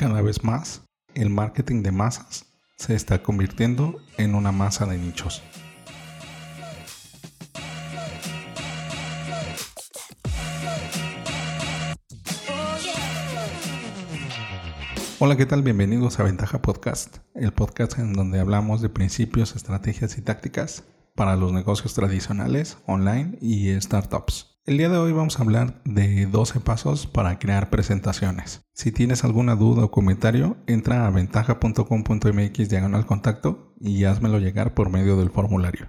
[0.00, 2.46] Cada vez más, el marketing de masas
[2.78, 5.42] se está convirtiendo en una masa de nichos.
[15.18, 15.62] Hola, ¿qué tal?
[15.62, 21.36] Bienvenidos a Ventaja Podcast, el podcast en donde hablamos de principios, estrategias y tácticas para
[21.36, 24.49] los negocios tradicionales, online y startups.
[24.66, 28.60] El día de hoy vamos a hablar de 12 pasos para crear presentaciones.
[28.74, 34.90] Si tienes alguna duda o comentario, entra a ventaja.com.mx diagonal contacto y házmelo llegar por
[34.90, 35.88] medio del formulario.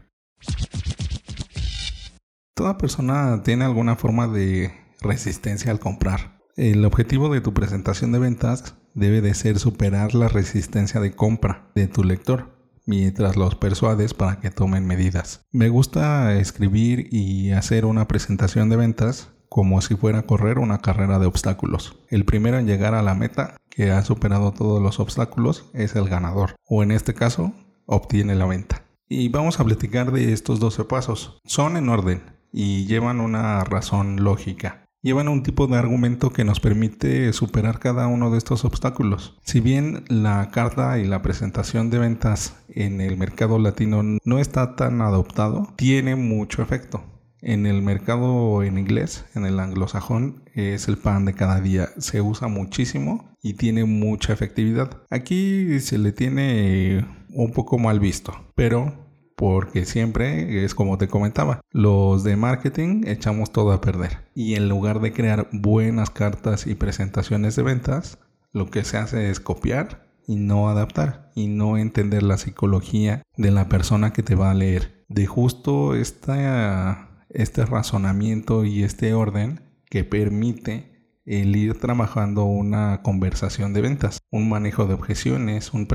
[2.55, 6.39] Toda persona tiene alguna forma de resistencia al comprar.
[6.55, 11.69] El objetivo de tu presentación de ventas debe de ser superar la resistencia de compra
[11.75, 15.45] de tu lector mientras los persuades para que tomen medidas.
[15.51, 20.79] Me gusta escribir y hacer una presentación de ventas como si fuera a correr una
[20.79, 21.97] carrera de obstáculos.
[22.07, 26.07] El primero en llegar a la meta, que ha superado todos los obstáculos, es el
[26.07, 27.53] ganador, o en este caso,
[27.85, 28.85] obtiene la venta.
[29.09, 31.41] Y vamos a platicar de estos 12 pasos.
[31.43, 32.21] Son en orden
[32.53, 38.07] y llevan una razón lógica llevan un tipo de argumento que nos permite superar cada
[38.07, 39.37] uno de estos obstáculos.
[39.43, 44.75] Si bien la carta y la presentación de ventas en el mercado latino no está
[44.75, 47.03] tan adoptado, tiene mucho efecto.
[47.41, 51.89] En el mercado en inglés, en el anglosajón, es el pan de cada día.
[51.97, 55.01] Se usa muchísimo y tiene mucha efectividad.
[55.09, 59.10] Aquí se le tiene un poco mal visto, pero
[59.41, 64.69] porque siempre es como te comentaba, los de marketing echamos todo a perder y en
[64.69, 68.19] lugar de crear buenas cartas y presentaciones de ventas,
[68.51, 73.49] lo que se hace es copiar y no adaptar y no entender la psicología de
[73.49, 75.03] la persona que te va a leer.
[75.09, 80.90] De justo este razonamiento y este orden que permite
[81.31, 85.87] el ir trabajando una conversación de ventas, un manejo de objeciones, una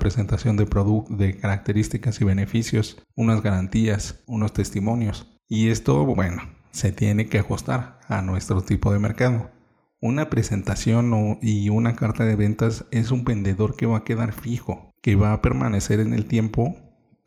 [0.00, 0.66] presentación de,
[1.10, 5.28] de características y beneficios, unas garantías, unos testimonios.
[5.48, 6.42] Y esto, bueno,
[6.72, 9.52] se tiene que ajustar a nuestro tipo de mercado.
[10.00, 14.92] Una presentación y una carta de ventas es un vendedor que va a quedar fijo,
[15.02, 16.74] que va a permanecer en el tiempo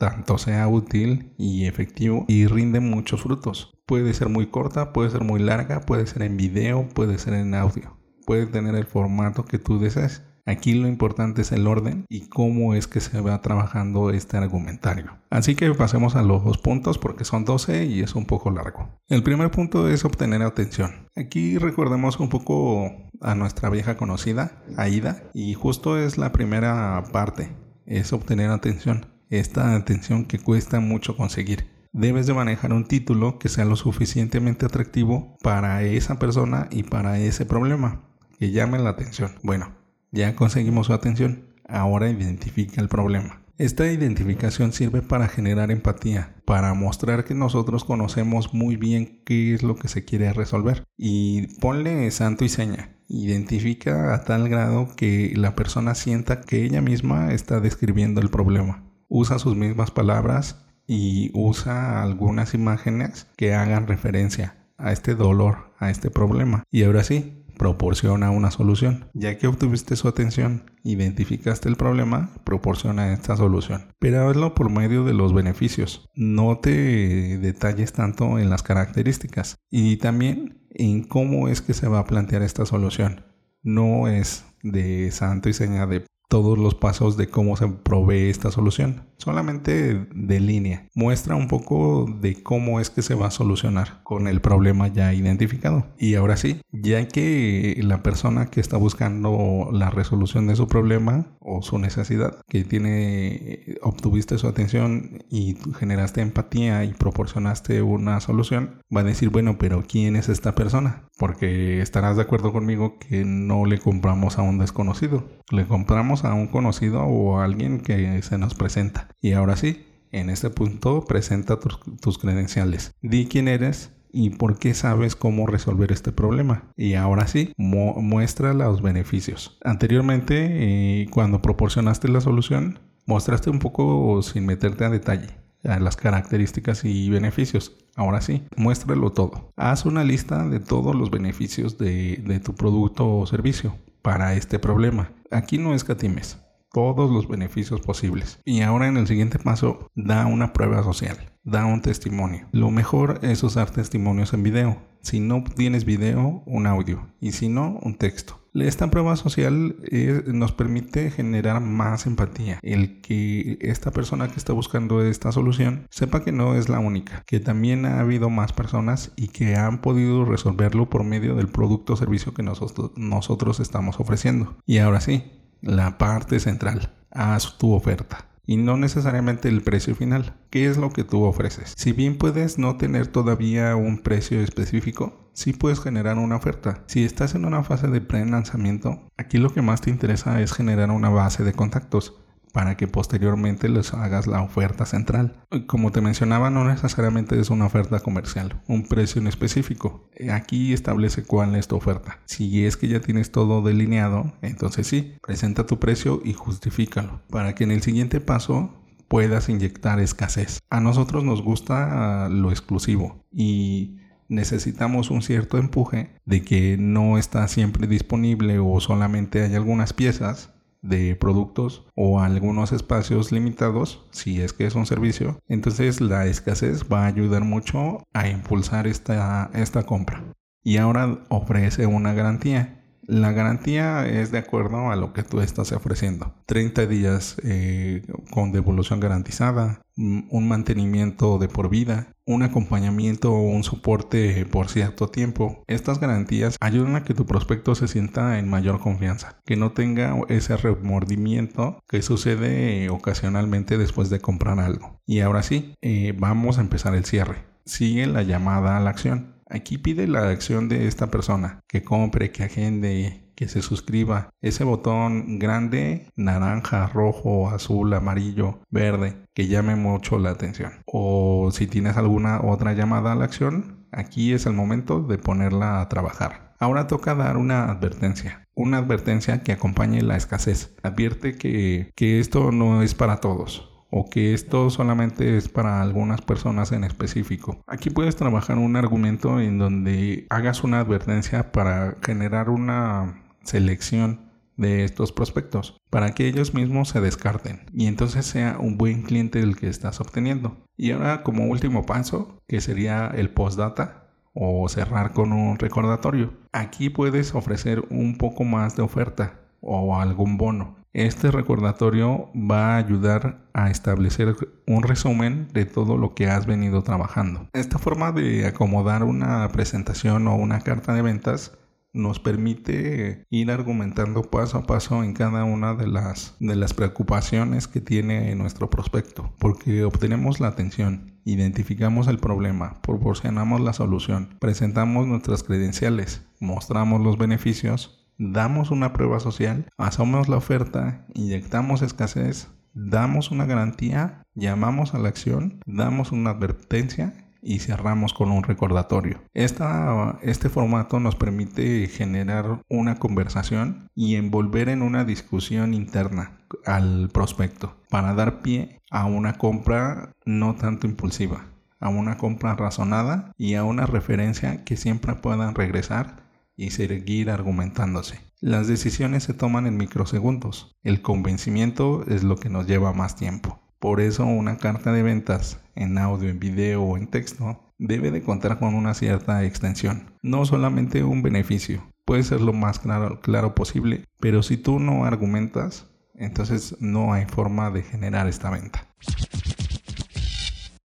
[0.01, 3.71] tanto sea útil y efectivo y rinde muchos frutos.
[3.85, 7.53] Puede ser muy corta, puede ser muy larga, puede ser en video, puede ser en
[7.53, 7.99] audio.
[8.25, 10.23] Puede tener el formato que tú desees.
[10.47, 15.19] Aquí lo importante es el orden y cómo es que se va trabajando este argumentario.
[15.29, 18.89] Así que pasemos a los dos puntos porque son 12 y es un poco largo.
[19.07, 21.09] El primer punto es obtener atención.
[21.15, 22.89] Aquí recordemos un poco
[23.21, 29.75] a nuestra vieja conocida, Aida, y justo es la primera parte, es obtener atención esta
[29.75, 31.65] atención que cuesta mucho conseguir.
[31.93, 37.17] Debes de manejar un título que sea lo suficientemente atractivo para esa persona y para
[37.17, 38.03] ese problema,
[38.37, 39.31] que llame la atención.
[39.41, 39.73] Bueno,
[40.11, 43.41] ya conseguimos su atención, ahora identifica el problema.
[43.57, 49.61] Esta identificación sirve para generar empatía, para mostrar que nosotros conocemos muy bien qué es
[49.61, 50.83] lo que se quiere resolver.
[50.97, 52.95] Y ponle santo y seña.
[53.07, 58.90] Identifica a tal grado que la persona sienta que ella misma está describiendo el problema
[59.11, 65.91] usa sus mismas palabras y usa algunas imágenes que hagan referencia a este dolor, a
[65.91, 66.63] este problema.
[66.71, 69.09] Y ahora sí, proporciona una solución.
[69.13, 73.93] Ya que obtuviste su atención, identificaste el problema, proporciona esta solución.
[73.99, 76.09] Pero hazlo por medio de los beneficios.
[76.15, 81.99] No te detalles tanto en las características y también en cómo es que se va
[81.99, 83.25] a plantear esta solución.
[83.61, 88.51] No es de santo y seña de todos los pasos de cómo se provee esta
[88.51, 89.03] solución.
[89.17, 90.87] Solamente de línea.
[90.95, 95.13] Muestra un poco de cómo es que se va a solucionar con el problema ya
[95.13, 95.87] identificado.
[95.99, 101.27] Y ahora sí, ya que la persona que está buscando la resolución de su problema
[101.41, 108.81] o su necesidad, que tiene, obtuviste su atención y generaste empatía y proporcionaste una solución,
[108.95, 111.03] va a decir, bueno, pero ¿quién es esta persona?
[111.21, 116.33] Porque estarás de acuerdo conmigo que no le compramos a un desconocido, le compramos a
[116.33, 119.07] un conocido o a alguien que se nos presenta.
[119.21, 122.95] Y ahora sí, en este punto presenta tus, credenciales.
[123.03, 126.71] Di quién eres y por qué sabes cómo resolver este problema.
[126.75, 129.59] Y ahora sí, muestra los beneficios.
[129.63, 135.27] Anteriormente, eh, cuando proporcionaste la solución, mostraste un poco sin meterte a detalle
[135.63, 137.75] las características y beneficios.
[137.95, 139.51] Ahora sí, muéstralo todo.
[139.57, 145.11] Haz una lista de todos los beneficios de, tu producto o servicio para este problema.
[145.29, 146.37] Aquí no escatimes.
[146.71, 148.39] Todos los beneficios posibles.
[148.45, 152.47] Y ahora en el siguiente paso, da una prueba social, da un testimonio.
[152.51, 154.77] Lo mejor es usar testimonios en video.
[155.01, 157.07] Si no tienes video, un audio.
[157.19, 158.41] Y si no, un texto.
[158.53, 162.59] Esta prueba social eh, nos permite generar más empatía.
[162.61, 167.23] El que esta persona que está buscando esta solución sepa que no es la única,
[167.25, 171.93] que también ha habido más personas y que han podido resolverlo por medio del producto
[171.93, 174.57] o servicio que nosotros, nosotros estamos ofreciendo.
[174.65, 175.23] Y ahora sí,
[175.61, 176.93] la parte central.
[177.11, 180.35] Haz tu oferta y no necesariamente el precio final.
[180.49, 181.73] ¿Qué es lo que tú ofreces?
[181.77, 186.83] Si bien puedes no tener todavía un precio específico, sí puedes generar una oferta.
[186.87, 190.91] Si estás en una fase de pre-lanzamiento, aquí lo que más te interesa es generar
[190.91, 192.19] una base de contactos
[192.51, 195.43] para que posteriormente les hagas la oferta central.
[195.67, 200.09] Como te mencionaba, no necesariamente es una oferta comercial, un precio en específico.
[200.31, 202.19] Aquí establece cuál es tu oferta.
[202.25, 207.55] Si es que ya tienes todo delineado, entonces sí, presenta tu precio y justifícalo para
[207.55, 208.73] que en el siguiente paso
[209.07, 210.59] puedas inyectar escasez.
[210.69, 213.97] A nosotros nos gusta lo exclusivo y
[214.29, 220.53] necesitamos un cierto empuje de que no está siempre disponible o solamente hay algunas piezas
[220.81, 226.85] de productos o algunos espacios limitados, si es que es un servicio, entonces la escasez
[226.91, 230.23] va a ayudar mucho a impulsar esta, esta compra.
[230.63, 232.80] Y ahora ofrece una garantía.
[233.11, 236.33] La garantía es de acuerdo a lo que tú estás ofreciendo.
[236.45, 243.41] 30 días eh, con devolución garantizada, mm, un mantenimiento de por vida, un acompañamiento o
[243.41, 245.61] un soporte por cierto tiempo.
[245.67, 250.15] Estas garantías ayudan a que tu prospecto se sienta en mayor confianza, que no tenga
[250.29, 255.01] ese remordimiento que sucede ocasionalmente después de comprar algo.
[255.05, 257.43] Y ahora sí, eh, vamos a empezar el cierre.
[257.65, 259.40] Sigue la llamada a la acción.
[259.51, 264.29] Aquí pide la acción de esta persona, que compre, que agende, que se suscriba.
[264.39, 270.71] Ese botón grande, naranja, rojo, azul, amarillo, verde, que llame mucho la atención.
[270.85, 275.81] O si tienes alguna otra llamada a la acción, aquí es el momento de ponerla
[275.81, 276.55] a trabajar.
[276.59, 280.77] Ahora toca dar una advertencia, una advertencia que acompañe la escasez.
[280.81, 286.21] Advierte que, que esto no es para todos o que esto solamente es para algunas
[286.21, 287.61] personas en específico.
[287.67, 294.83] Aquí puedes trabajar un argumento en donde hagas una advertencia para generar una selección de
[294.83, 299.57] estos prospectos para que ellos mismos se descarten y entonces sea un buen cliente el
[299.57, 300.57] que estás obteniendo.
[300.77, 306.33] Y ahora como último paso, que sería el postdata o cerrar con un recordatorio.
[306.53, 312.77] Aquí puedes ofrecer un poco más de oferta o algún bono este recordatorio va a
[312.77, 314.35] ayudar a establecer
[314.67, 317.47] un resumen de todo lo que has venido trabajando.
[317.53, 321.57] Esta forma de acomodar una presentación o una carta de ventas
[321.93, 327.67] nos permite ir argumentando paso a paso en cada una de las, de las preocupaciones
[327.67, 335.05] que tiene nuestro prospecto, porque obtenemos la atención, identificamos el problema, proporcionamos la solución, presentamos
[335.05, 343.31] nuestras credenciales, mostramos los beneficios damos una prueba social, asomamos la oferta, inyectamos escasez, damos
[343.31, 349.23] una garantía, llamamos a la acción, damos una advertencia y cerramos con un recordatorio.
[349.33, 356.37] este formato nos permite generar una conversación y envolver en una discusión interna
[356.67, 361.45] al prospecto para dar pie a una compra no tanto impulsiva,
[361.79, 366.20] a una compra razonada y a una referencia que siempre puedan regresar
[366.61, 368.19] y seguir argumentándose.
[368.39, 370.75] Las decisiones se toman en microsegundos.
[370.83, 373.59] El convencimiento es lo que nos lleva más tiempo.
[373.79, 378.21] Por eso una carta de ventas en audio, en video o en texto debe de
[378.21, 380.13] contar con una cierta extensión.
[380.21, 381.83] No solamente un beneficio.
[382.05, 387.25] Puede ser lo más claro, claro posible, pero si tú no argumentas, entonces no hay
[387.25, 388.87] forma de generar esta venta.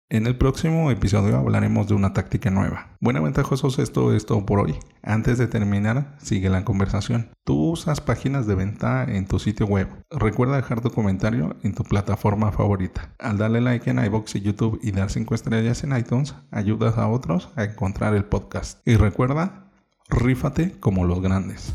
[0.08, 2.96] En el próximo episodio hablaremos de una táctica nueva.
[3.00, 4.76] Bueno, ventajosos, esto es todo por hoy.
[5.02, 7.32] Antes de terminar, sigue la conversación.
[7.44, 9.88] Tú usas páginas de venta en tu sitio web.
[10.12, 13.16] Recuerda dejar tu comentario en tu plataforma favorita.
[13.18, 17.08] Al darle like en iBox y YouTube y dar 5 estrellas en iTunes, ayudas a
[17.08, 18.88] otros a encontrar el podcast.
[18.88, 19.72] Y recuerda,
[20.10, 21.74] rífate como los grandes.